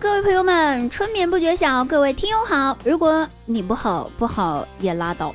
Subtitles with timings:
[0.00, 2.78] 各位朋友们，春眠不觉晓，各位听友好。
[2.84, 5.34] 如果你不好，不好也拉倒。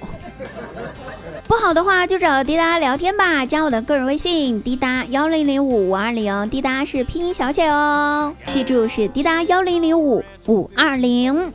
[1.45, 11.51] 不好的话就找滴答聊天吧，加我的个人微信滴答幺零零五五二零，滴答是拼音小写哦，记住是滴答幺零零五五二零。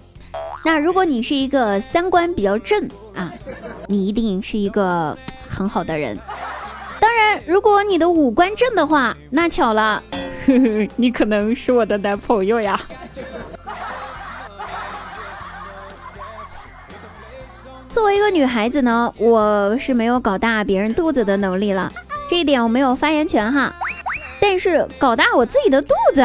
[0.66, 3.32] 那如果你是一个三观比较正啊，
[3.86, 5.16] 你一定是一个
[5.48, 6.18] 很好的人。
[7.00, 10.02] 当然，如果你的五官正的话，那巧了，
[10.46, 12.78] 呵 呵你可能是我的男朋友呀。
[17.88, 21.90] 作为一个女孩子呢，我是没有搞大别人肚子的能力了，
[22.28, 23.72] 这一点我没有发言权哈。
[24.40, 26.22] 但是搞大我自己的肚子，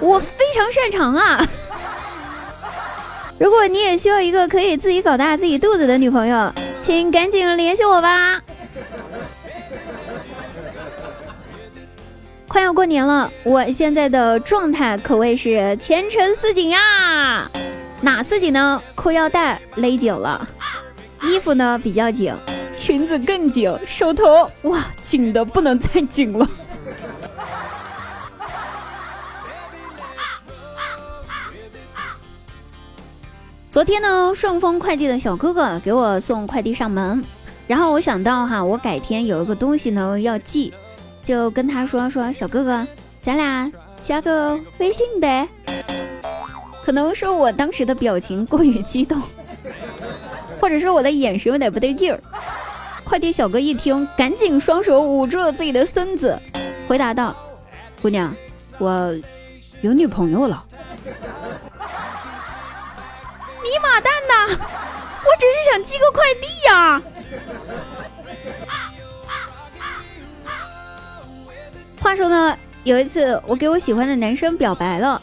[0.00, 1.40] 我非常擅长啊。
[3.38, 8.40] 如果你也需要一个可以自己搞大自己肚子的女朋友，请赶紧联系我吧。
[12.56, 17.46] 快要过年了，我现在的状态可谓是前程似锦呀。
[18.00, 18.82] 哪似锦呢？
[18.94, 20.48] 裤腰带勒紧了。
[21.20, 22.34] 衣服呢比较紧，
[22.74, 26.48] 裙子更紧，手头哇紧的不能再紧了。
[33.68, 37.22] 昨天呢，顺丰快递的小哥哥给我送快递上门，
[37.66, 40.72] 然后我想到哈，我改天有一个东西呢要寄，
[41.26, 42.86] 就跟他说说小哥哥，
[43.20, 45.48] 咱俩加个微信呗。
[46.84, 49.20] 可能是我当时的表情过于激动。
[50.60, 52.20] 或者是我的眼神有点不对劲儿，
[53.02, 56.40] 快递小哥一听，赶紧双手捂住了自己的身子，
[56.86, 57.36] 回答道
[58.00, 58.32] ：“姑娘，
[58.78, 59.12] 我
[59.80, 60.64] 有女朋友了。”
[63.64, 64.46] 你妈蛋呐！
[64.48, 67.02] 我只是想寄个快递呀。
[72.06, 75.20] 话说呢，有一次我给我喜欢的男生表白了，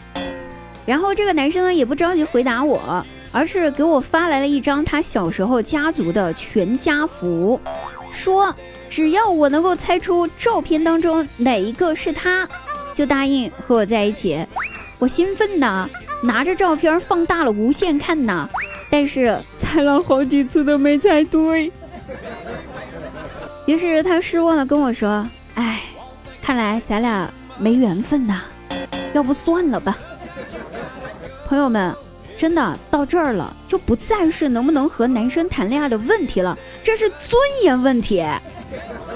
[0.86, 3.06] 然后这个男生呢也不着急回答我。
[3.32, 7.60] 而是给我发来了一张他小时候家族的全家福，
[8.12, 8.54] 说
[8.90, 12.46] 只要我能够猜出照片当中哪一个是他，
[12.94, 14.46] 就答应和我在一起。
[15.00, 15.90] 我兴奋呐，
[16.22, 18.48] 拿着照片放大了无限看呐，
[18.92, 21.72] 但是猜了好几次都没猜对。
[23.68, 25.82] 于是他失望的跟我说：“哎，
[26.44, 27.28] 看来咱俩
[27.58, 28.42] 没缘分呐，
[29.14, 29.98] 要不算了吧。”
[31.48, 31.96] 朋友们。
[32.36, 38.26] 真的到这儿了，就不再是能不能和男生谈恋爱的问题了，这是尊严问题，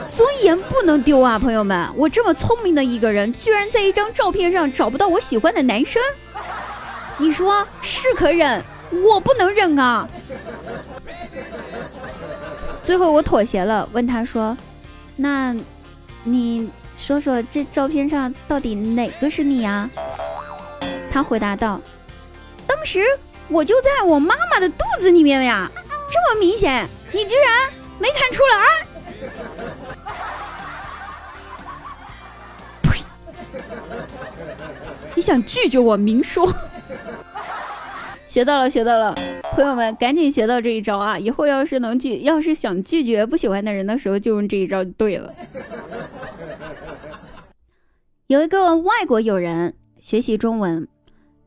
[0.08, 1.90] 尊严不能丢啊，朋友们！
[1.98, 6.02] 我这么聪明的一个人，居然在一张照片上找不到我喜欢的男生，
[7.18, 8.64] 你说是可忍，
[9.04, 10.08] 我不能忍啊！
[12.84, 14.56] 最后我妥协了，问他说
[15.18, 15.54] ：“那，
[16.24, 19.90] 你说说这照片上到底哪个是你呀？”
[21.10, 21.80] 他回答道。
[22.66, 23.06] 当时
[23.48, 25.72] 我就在我妈妈的肚子里面呀，
[26.12, 28.86] 这么明显，你居然没看出来？
[32.84, 33.00] 呸！
[35.16, 36.52] 你想拒绝我，明说。
[38.26, 39.16] 学到了，学到了，
[39.56, 41.18] 朋友们赶紧学到这一招啊！
[41.18, 45.34] 以后要是能拒，要是想拒绝不喜欢的人的时候，就用这一招就对了。
[48.28, 50.88] 有一个外国友人学习中文。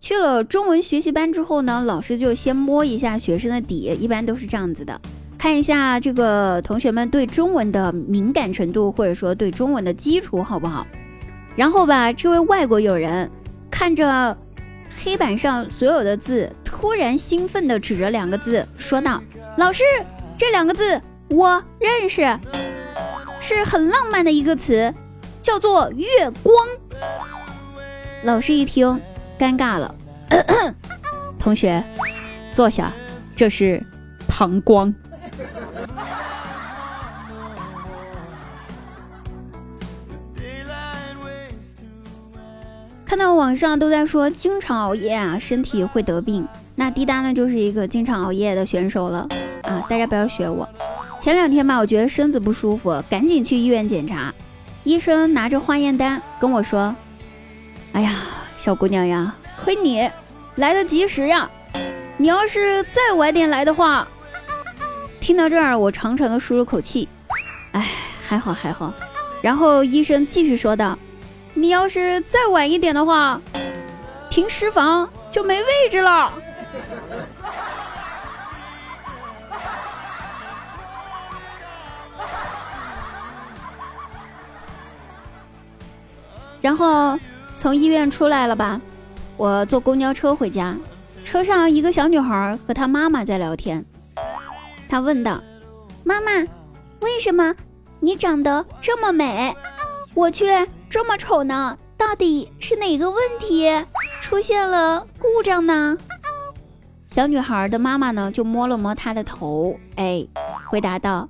[0.02, 4.98] 去了中文学习班之后呢，老师就先摸一下学生的底，一般都是这样子的，
[5.36, 10.86] 看一下这个同学们对中文的敏感程度，或者说对中文的基础好不好。
[11.54, 13.30] 然后吧，这位外国友人
[13.70, 14.34] 看着
[15.04, 19.22] 黑板上所有的字，突然兴奋地指着两个字说道
[19.58, 19.84] ：“老师，
[20.38, 20.98] 这两个字
[21.28, 22.22] 我认识，
[23.38, 24.94] 是很浪漫的一个词，
[25.50, 26.54] 叫做月光。”
[28.22, 29.00] 老师一听。
[29.36, 29.94] 尴尬了，
[31.40, 31.82] 同学，
[32.52, 32.92] 坐下。
[33.34, 33.82] 这是
[34.28, 34.94] 膀胱。
[43.06, 46.46] 看到网上都在说，经常熬夜啊，身体会得病。
[46.76, 49.26] 那滴答呢，就是一个经常熬夜的选手了
[49.62, 49.82] 啊！
[49.88, 50.68] 大家不要学我。
[51.18, 54.32] 前两天吧，我觉得身子不舒服，赶紧去医院检查。
[54.84, 56.94] 医生拿着化验单跟我说
[57.92, 58.14] ：“哎呀。”
[58.56, 59.34] 小姑娘呀，
[59.64, 60.10] 亏你
[60.56, 61.50] 来得及时呀！
[62.18, 64.06] 你要是再晚点来的话，
[65.18, 67.08] 听到这儿，我长长的舒了口气。
[67.72, 67.88] 哎，
[68.28, 68.92] 还好还好。
[69.40, 70.98] 然后医生继续说道
[71.54, 73.40] ：“你要是再晚一点的话，
[74.28, 76.30] 停尸房就没位置了。”
[86.60, 87.18] 然后。
[87.60, 88.80] 从医院出来了吧？
[89.36, 90.74] 我坐公交车回家，
[91.22, 93.84] 车上一个小女孩和她妈妈在聊天。
[94.88, 95.42] 她问道
[96.02, 96.32] ：“妈妈，
[97.00, 97.54] 为什么
[98.00, 99.54] 你长得这么美，
[100.14, 101.76] 我却这么丑呢？
[101.98, 103.70] 到底是哪个问题
[104.22, 105.98] 出现了故障呢？”
[107.08, 110.26] 小女孩的妈妈呢，就摸了摸她的头，哎，
[110.64, 111.28] 回答道：“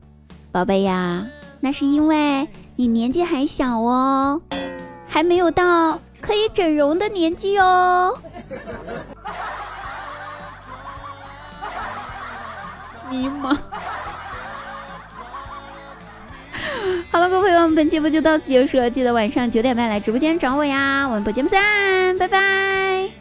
[0.53, 1.27] 宝贝呀，
[1.61, 4.41] 那是因为你年纪还小哦，
[5.11, 8.17] 还没有到可以整容的年纪哦。”
[13.11, 13.53] 尼玛！
[17.11, 23.20] 好了，各位朋友们，本期节目就到此结束了，记得晚上九点半来直播间找我呀，我们不见不散，拜拜。